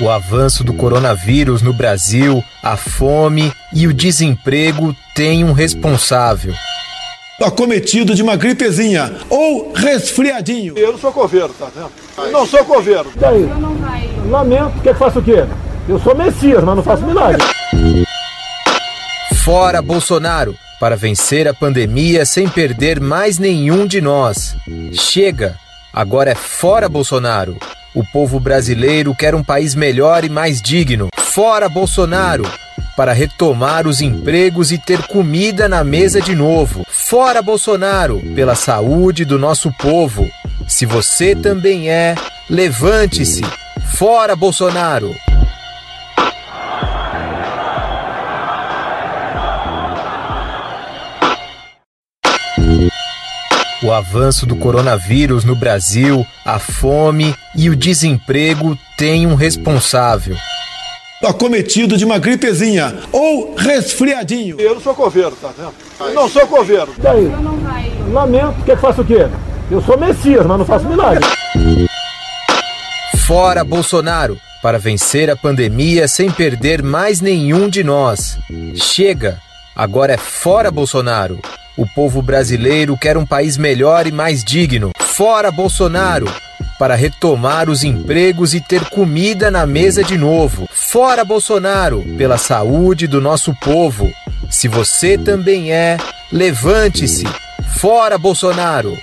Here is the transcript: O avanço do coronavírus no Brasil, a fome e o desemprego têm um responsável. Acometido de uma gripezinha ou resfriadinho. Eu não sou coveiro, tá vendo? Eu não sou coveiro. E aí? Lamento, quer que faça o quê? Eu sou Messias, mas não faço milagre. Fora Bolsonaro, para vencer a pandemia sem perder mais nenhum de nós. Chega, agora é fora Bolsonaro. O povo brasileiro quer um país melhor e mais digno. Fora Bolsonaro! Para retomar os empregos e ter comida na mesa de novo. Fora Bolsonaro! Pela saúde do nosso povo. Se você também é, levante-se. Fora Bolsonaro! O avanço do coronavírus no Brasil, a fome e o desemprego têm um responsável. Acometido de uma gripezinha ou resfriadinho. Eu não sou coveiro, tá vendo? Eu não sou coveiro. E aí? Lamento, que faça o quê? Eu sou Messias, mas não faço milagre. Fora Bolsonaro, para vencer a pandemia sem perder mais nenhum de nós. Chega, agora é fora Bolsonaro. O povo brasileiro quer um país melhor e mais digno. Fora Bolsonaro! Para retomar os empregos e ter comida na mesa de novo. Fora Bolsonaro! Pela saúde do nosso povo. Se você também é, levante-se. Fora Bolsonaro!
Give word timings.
O 0.00 0.08
avanço 0.08 0.64
do 0.64 0.72
coronavírus 0.72 1.60
no 1.60 1.74
Brasil, 1.74 2.42
a 2.62 2.74
fome 2.76 3.52
e 3.72 3.86
o 3.86 3.92
desemprego 3.92 4.96
têm 5.14 5.44
um 5.44 5.52
responsável. 5.52 6.54
Acometido 7.42 8.14
de 8.14 8.22
uma 8.22 8.34
gripezinha 8.34 9.12
ou 9.28 9.72
resfriadinho. 9.72 10.76
Eu 10.76 10.92
não 10.92 10.98
sou 10.98 11.12
coveiro, 11.12 11.54
tá 11.58 11.68
vendo? 11.74 11.90
Eu 12.16 12.32
não 12.32 12.46
sou 12.46 12.64
coveiro. 12.64 13.10
E 13.20 13.24
aí? 13.24 13.48
Lamento, 14.28 14.80
quer 14.82 14.94
que 14.94 14.98
faça 14.98 15.18
o 15.18 15.22
quê? 15.22 15.44
Eu 15.86 15.98
sou 16.00 16.14
Messias, 16.14 16.64
mas 16.64 16.76
não 16.76 16.82
faço 16.82 17.04
milagre. 17.04 17.42
Fora 19.44 19.82
Bolsonaro, 19.82 20.56
para 20.78 20.96
vencer 20.96 21.46
a 21.48 21.52
pandemia 21.52 22.24
sem 22.24 22.48
perder 22.48 23.00
mais 23.00 23.38
nenhum 23.38 23.86
de 23.86 24.00
nós. 24.00 24.56
Chega, 24.92 25.56
agora 25.92 26.30
é 26.30 26.34
fora 26.34 26.88
Bolsonaro. 26.88 27.58
O 27.92 28.04
povo 28.04 28.38
brasileiro 28.38 29.14
quer 29.14 29.34
um 29.34 29.42
país 29.42 29.74
melhor 29.74 30.24
e 30.24 30.28
mais 30.28 30.62
digno. 30.62 31.08
Fora 31.16 31.68
Bolsonaro! 31.68 32.44
Para 32.96 33.12
retomar 33.12 33.86
os 33.86 34.00
empregos 34.00 34.70
e 34.70 34.78
ter 34.78 35.06
comida 35.06 35.68
na 35.68 35.82
mesa 35.82 36.20
de 36.20 36.34
novo. 36.34 36.84
Fora 36.88 37.42
Bolsonaro! 37.42 38.20
Pela 38.34 38.54
saúde 38.54 39.24
do 39.24 39.38
nosso 39.38 39.72
povo. 39.72 40.28
Se 40.68 40.86
você 40.86 41.34
também 41.34 41.90
é, 41.90 42.14
levante-se. 42.48 43.42
Fora 43.96 44.36
Bolsonaro! 44.36 45.14
O 53.82 53.90
avanço 53.90 54.44
do 54.44 54.56
coronavírus 54.56 55.42
no 55.42 55.56
Brasil, 55.56 56.26
a 56.44 56.58
fome 56.58 57.34
e 57.56 57.70
o 57.70 57.76
desemprego 57.76 58.78
têm 58.94 59.26
um 59.26 59.34
responsável. 59.34 60.36
Acometido 61.24 61.96
de 61.96 62.04
uma 62.04 62.18
gripezinha 62.18 62.94
ou 63.10 63.54
resfriadinho. 63.54 64.60
Eu 64.60 64.74
não 64.74 64.82
sou 64.82 64.94
coveiro, 64.94 65.34
tá 65.40 65.50
vendo? 65.56 65.72
Eu 65.98 66.14
não 66.14 66.28
sou 66.28 66.46
coveiro. 66.46 66.94
E 67.02 67.06
aí? 67.06 67.30
Lamento, 68.12 68.62
que 68.64 68.76
faça 68.76 69.00
o 69.00 69.04
quê? 69.04 69.26
Eu 69.70 69.80
sou 69.80 69.98
Messias, 69.98 70.44
mas 70.44 70.58
não 70.58 70.66
faço 70.66 70.86
milagre. 70.86 71.24
Fora 73.26 73.64
Bolsonaro, 73.64 74.38
para 74.62 74.78
vencer 74.78 75.30
a 75.30 75.36
pandemia 75.36 76.06
sem 76.06 76.30
perder 76.30 76.82
mais 76.82 77.22
nenhum 77.22 77.66
de 77.68 77.82
nós. 77.82 78.38
Chega, 78.74 79.38
agora 79.74 80.12
é 80.12 80.18
fora 80.18 80.70
Bolsonaro. 80.70 81.40
O 81.80 81.86
povo 81.86 82.20
brasileiro 82.20 82.94
quer 82.94 83.16
um 83.16 83.24
país 83.24 83.56
melhor 83.56 84.06
e 84.06 84.12
mais 84.12 84.44
digno. 84.44 84.90
Fora 84.98 85.50
Bolsonaro! 85.50 86.30
Para 86.78 86.94
retomar 86.94 87.70
os 87.70 87.82
empregos 87.82 88.52
e 88.52 88.60
ter 88.60 88.84
comida 88.90 89.50
na 89.50 89.64
mesa 89.66 90.04
de 90.04 90.18
novo. 90.18 90.68
Fora 90.70 91.24
Bolsonaro! 91.24 92.02
Pela 92.18 92.36
saúde 92.36 93.06
do 93.06 93.18
nosso 93.18 93.54
povo. 93.54 94.12
Se 94.50 94.68
você 94.68 95.16
também 95.16 95.72
é, 95.72 95.96
levante-se. 96.30 97.24
Fora 97.78 98.18
Bolsonaro! 98.18 98.98